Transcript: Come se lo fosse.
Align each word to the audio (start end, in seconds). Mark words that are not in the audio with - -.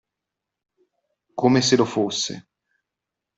Come 1.35 1.61
se 1.61 1.75
lo 1.75 1.85
fosse. 1.85 2.47